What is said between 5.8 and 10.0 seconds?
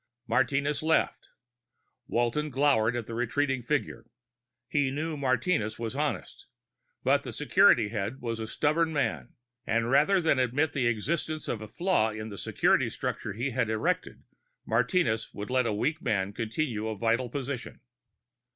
honest but the security head was a stubborn man, and